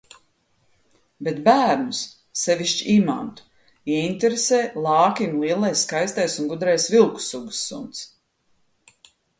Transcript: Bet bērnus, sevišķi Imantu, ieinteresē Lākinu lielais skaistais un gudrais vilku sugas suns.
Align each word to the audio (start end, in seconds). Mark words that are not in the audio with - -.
Bet 1.27 1.35
bērnus, 1.47 1.99
sevišķi 2.45 2.89
Imantu, 2.93 3.45
ieinteresē 3.99 4.63
Lākinu 4.87 5.45
lielais 5.45 5.87
skaistais 5.89 6.41
un 6.45 6.51
gudrais 6.55 6.93
vilku 6.97 7.25
sugas 7.29 7.63
suns. 7.69 8.07